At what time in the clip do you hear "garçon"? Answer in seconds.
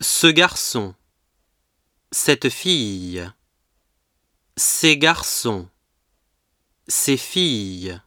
0.28-0.94